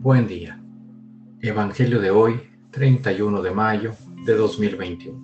Buen 0.00 0.28
día. 0.28 0.62
Evangelio 1.40 2.00
de 2.00 2.12
hoy, 2.12 2.40
31 2.70 3.42
de 3.42 3.50
mayo 3.50 3.94
de 4.24 4.32
2021. 4.36 5.18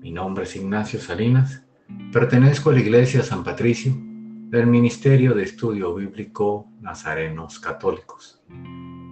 Mi 0.00 0.10
nombre 0.10 0.44
es 0.44 0.54
Ignacio 0.54 1.00
Salinas. 1.00 1.64
Pertenezco 2.12 2.68
a 2.68 2.74
la 2.74 2.80
Iglesia 2.80 3.22
San 3.22 3.42
Patricio 3.42 3.94
del 3.96 4.66
Ministerio 4.66 5.32
de 5.32 5.44
Estudio 5.44 5.94
Bíblico 5.94 6.68
Nazarenos 6.82 7.58
Católicos. 7.58 8.44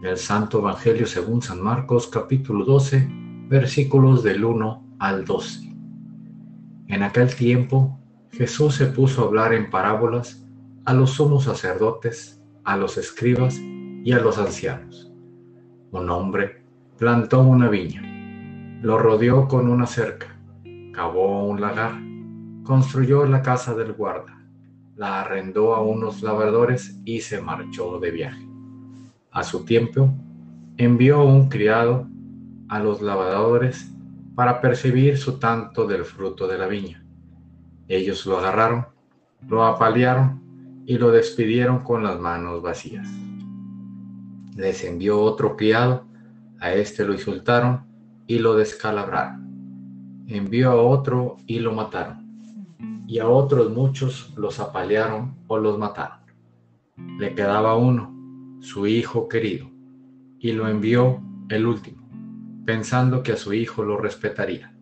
Del 0.02 0.18
Santo 0.18 0.58
Evangelio 0.58 1.06
según 1.06 1.40
San 1.40 1.62
Marcos 1.62 2.06
capítulo 2.08 2.66
12, 2.66 3.08
versículos 3.48 4.22
del 4.22 4.44
1 4.44 4.96
al 4.98 5.24
12. 5.24 5.74
En 6.88 7.02
aquel 7.02 7.34
tiempo 7.34 7.98
Jesús 8.32 8.74
se 8.74 8.84
puso 8.88 9.22
a 9.22 9.28
hablar 9.28 9.54
en 9.54 9.70
parábolas 9.70 10.46
a 10.84 10.92
los 10.92 11.12
sumos 11.12 11.44
sacerdotes, 11.44 12.44
a 12.64 12.76
los 12.76 12.98
escribas 12.98 13.58
y 14.04 14.12
a 14.12 14.18
los 14.18 14.36
ancianos. 14.38 15.10
Un 15.90 16.10
hombre 16.10 16.62
plantó 16.98 17.40
una 17.40 17.70
viña, 17.70 18.02
lo 18.82 18.98
rodeó 18.98 19.48
con 19.48 19.66
una 19.66 19.86
cerca, 19.86 20.38
cavó 20.92 21.46
un 21.46 21.60
lagar, 21.60 21.94
construyó 22.64 23.24
la 23.24 23.40
casa 23.40 23.74
del 23.74 23.94
guarda, 23.94 24.38
la 24.94 25.22
arrendó 25.22 25.74
a 25.74 25.80
unos 25.80 26.22
labradores 26.22 27.00
y 27.06 27.20
se 27.20 27.40
marchó 27.40 27.98
de 27.98 28.10
viaje. 28.10 28.46
A 29.30 29.42
su 29.42 29.64
tiempo, 29.64 30.12
envió 30.76 31.24
un 31.24 31.48
criado 31.48 32.06
a 32.68 32.80
los 32.80 33.00
labradores 33.00 33.90
para 34.34 34.60
percibir 34.60 35.16
su 35.16 35.38
tanto 35.38 35.86
del 35.86 36.04
fruto 36.04 36.46
de 36.46 36.58
la 36.58 36.66
viña. 36.66 37.02
Ellos 37.88 38.26
lo 38.26 38.38
agarraron, 38.38 38.86
lo 39.48 39.64
apalearon 39.64 40.42
y 40.84 40.98
lo 40.98 41.10
despidieron 41.10 41.78
con 41.78 42.02
las 42.02 42.20
manos 42.20 42.60
vacías 42.60 43.08
les 44.54 44.84
envió 44.84 45.20
otro 45.20 45.56
criado, 45.56 46.06
a 46.60 46.72
este 46.72 47.04
lo 47.04 47.12
insultaron 47.12 47.84
y 48.26 48.38
lo 48.38 48.54
descalabraron. 48.54 50.24
Envió 50.28 50.70
a 50.70 50.76
otro 50.76 51.36
y 51.46 51.58
lo 51.58 51.72
mataron. 51.74 52.24
Y 53.06 53.18
a 53.18 53.28
otros 53.28 53.70
muchos 53.70 54.32
los 54.36 54.60
apalearon 54.60 55.34
o 55.48 55.58
los 55.58 55.78
mataron. 55.78 56.20
Le 57.18 57.34
quedaba 57.34 57.76
uno, 57.76 58.14
su 58.60 58.86
hijo 58.86 59.28
querido, 59.28 59.70
y 60.38 60.52
lo 60.52 60.68
envió 60.68 61.20
el 61.48 61.66
último, 61.66 62.08
pensando 62.64 63.22
que 63.22 63.32
a 63.32 63.36
su 63.36 63.52
hijo 63.52 63.82
lo 63.82 63.98
respetaría. 63.98 64.72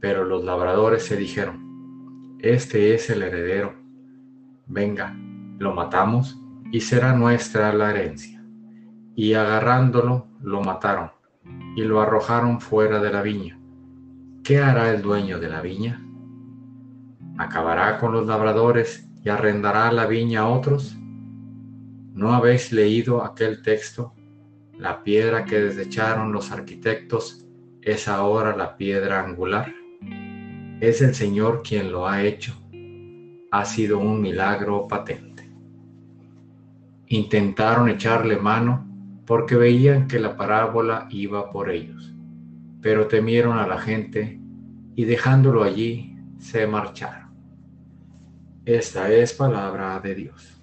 Pero 0.00 0.24
los 0.24 0.44
labradores 0.44 1.04
se 1.04 1.16
dijeron, 1.16 2.38
este 2.40 2.94
es 2.94 3.08
el 3.10 3.22
heredero, 3.22 3.74
venga, 4.66 5.16
lo 5.58 5.74
matamos 5.74 6.38
y 6.72 6.80
será 6.80 7.14
nuestra 7.14 7.72
la 7.72 7.90
herencia 7.90 8.33
y 9.16 9.34
agarrándolo 9.34 10.26
lo 10.42 10.62
mataron 10.62 11.10
y 11.76 11.82
lo 11.82 12.00
arrojaron 12.00 12.60
fuera 12.60 13.00
de 13.00 13.12
la 13.12 13.22
viña. 13.22 13.58
¿Qué 14.42 14.58
hará 14.58 14.90
el 14.90 15.02
dueño 15.02 15.38
de 15.38 15.48
la 15.48 15.60
viña? 15.60 16.04
¿Acabará 17.38 17.98
con 17.98 18.12
los 18.12 18.26
labradores 18.26 19.08
y 19.24 19.28
arrendará 19.28 19.90
la 19.90 20.06
viña 20.06 20.40
a 20.40 20.48
otros? 20.48 20.96
¿No 22.12 22.32
habéis 22.32 22.72
leído 22.72 23.24
aquel 23.24 23.62
texto? 23.62 24.14
La 24.78 25.02
piedra 25.02 25.44
que 25.44 25.60
desecharon 25.60 26.32
los 26.32 26.52
arquitectos 26.52 27.46
es 27.80 28.08
ahora 28.08 28.56
la 28.56 28.76
piedra 28.76 29.24
angular. 29.24 29.72
Es 30.80 31.00
el 31.00 31.14
Señor 31.14 31.62
quien 31.62 31.90
lo 31.90 32.06
ha 32.06 32.22
hecho. 32.22 32.54
Ha 33.50 33.64
sido 33.64 33.98
un 33.98 34.20
milagro 34.20 34.86
patente. 34.88 35.50
Intentaron 37.06 37.88
echarle 37.88 38.36
mano 38.36 38.93
porque 39.26 39.56
veían 39.56 40.06
que 40.06 40.18
la 40.18 40.36
parábola 40.36 41.06
iba 41.10 41.50
por 41.50 41.70
ellos, 41.70 42.14
pero 42.80 43.06
temieron 43.06 43.58
a 43.58 43.66
la 43.66 43.78
gente 43.78 44.40
y 44.94 45.04
dejándolo 45.04 45.62
allí 45.62 46.18
se 46.38 46.66
marcharon. 46.66 47.32
Esta 48.64 49.10
es 49.10 49.32
palabra 49.32 49.98
de 50.00 50.14
Dios. 50.14 50.62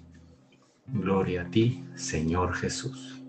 Gloria 0.86 1.42
a 1.42 1.50
ti, 1.50 1.84
Señor 1.94 2.54
Jesús. 2.54 3.22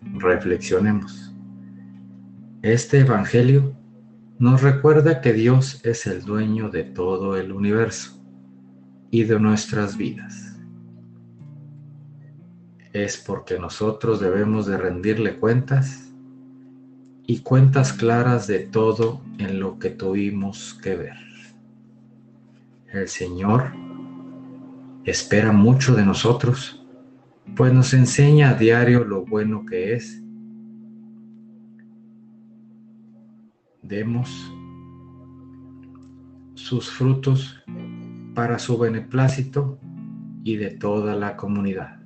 Reflexionemos. 0.00 1.34
Este 2.62 3.00
Evangelio 3.00 3.74
nos 4.38 4.62
recuerda 4.62 5.20
que 5.20 5.32
Dios 5.32 5.84
es 5.84 6.06
el 6.06 6.22
dueño 6.24 6.70
de 6.70 6.84
todo 6.84 7.36
el 7.36 7.52
universo 7.52 8.22
y 9.10 9.24
de 9.24 9.38
nuestras 9.40 9.96
vidas 9.96 10.57
es 12.92 13.18
porque 13.18 13.58
nosotros 13.58 14.20
debemos 14.20 14.66
de 14.66 14.78
rendirle 14.78 15.36
cuentas 15.36 16.10
y 17.26 17.40
cuentas 17.40 17.92
claras 17.92 18.46
de 18.46 18.60
todo 18.60 19.20
en 19.38 19.60
lo 19.60 19.78
que 19.78 19.90
tuvimos 19.90 20.74
que 20.82 20.96
ver. 20.96 21.16
El 22.92 23.08
Señor 23.08 23.72
espera 25.04 25.52
mucho 25.52 25.94
de 25.94 26.04
nosotros, 26.04 26.86
pues 27.54 27.72
nos 27.72 27.92
enseña 27.92 28.50
a 28.50 28.54
diario 28.54 29.04
lo 29.04 29.26
bueno 29.26 29.66
que 29.66 29.94
es. 29.94 30.22
Demos 33.82 34.30
sus 36.54 36.90
frutos 36.90 37.62
para 38.34 38.58
su 38.58 38.78
beneplácito 38.78 39.78
y 40.44 40.56
de 40.56 40.70
toda 40.70 41.14
la 41.14 41.36
comunidad 41.36 41.97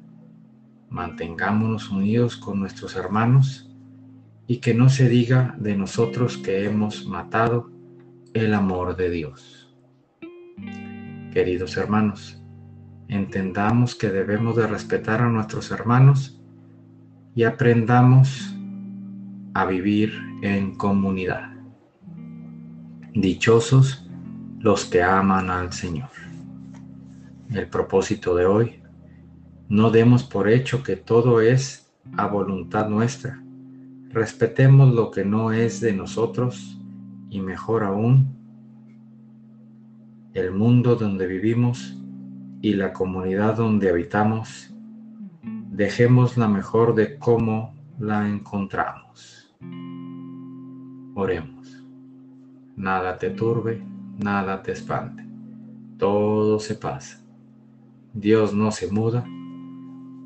mantengámonos 0.92 1.90
unidos 1.90 2.36
con 2.36 2.60
nuestros 2.60 2.96
hermanos 2.96 3.70
y 4.46 4.58
que 4.58 4.74
no 4.74 4.90
se 4.90 5.08
diga 5.08 5.56
de 5.58 5.74
nosotros 5.74 6.36
que 6.36 6.64
hemos 6.64 7.06
matado 7.06 7.70
el 8.34 8.52
amor 8.52 8.94
de 8.96 9.08
Dios. 9.08 9.74
Queridos 11.32 11.78
hermanos, 11.78 12.42
entendamos 13.08 13.94
que 13.94 14.10
debemos 14.10 14.54
de 14.56 14.66
respetar 14.66 15.22
a 15.22 15.30
nuestros 15.30 15.70
hermanos 15.70 16.38
y 17.34 17.44
aprendamos 17.44 18.54
a 19.54 19.64
vivir 19.64 20.12
en 20.42 20.76
comunidad. 20.76 21.52
Dichosos 23.14 24.06
los 24.58 24.84
que 24.84 25.02
aman 25.02 25.48
al 25.48 25.72
Señor. 25.72 26.10
El 27.50 27.68
propósito 27.68 28.34
de 28.34 28.44
hoy 28.44 28.81
no 29.72 29.90
demos 29.90 30.22
por 30.22 30.50
hecho 30.50 30.82
que 30.82 30.96
todo 30.96 31.40
es 31.40 31.90
a 32.18 32.26
voluntad 32.26 32.90
nuestra. 32.90 33.42
Respetemos 34.10 34.94
lo 34.94 35.10
que 35.10 35.24
no 35.24 35.50
es 35.50 35.80
de 35.80 35.94
nosotros 35.94 36.78
y 37.30 37.40
mejor 37.40 37.82
aún, 37.82 38.36
el 40.34 40.52
mundo 40.52 40.96
donde 40.96 41.26
vivimos 41.26 41.98
y 42.60 42.74
la 42.74 42.92
comunidad 42.92 43.56
donde 43.56 43.88
habitamos, 43.88 44.74
dejemos 45.70 46.36
la 46.36 46.48
mejor 46.48 46.94
de 46.94 47.18
cómo 47.18 47.74
la 47.98 48.28
encontramos. 48.28 49.56
Oremos. 51.14 51.82
Nada 52.76 53.16
te 53.16 53.30
turbe, 53.30 53.82
nada 54.18 54.62
te 54.62 54.72
espante. 54.72 55.26
Todo 55.96 56.58
se 56.58 56.74
pasa. 56.74 57.24
Dios 58.12 58.52
no 58.52 58.70
se 58.70 58.92
muda 58.92 59.24